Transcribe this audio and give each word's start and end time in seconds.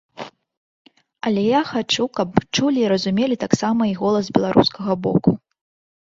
Але 1.29 1.43
я 1.47 1.61
хачу, 1.71 2.03
каб 2.21 2.29
чулі 2.57 2.79
і 2.87 2.89
разумелі 2.93 3.35
таксама 3.45 3.83
і 3.93 3.93
голас 4.01 4.25
беларускага 4.41 4.99
боку. 5.07 5.29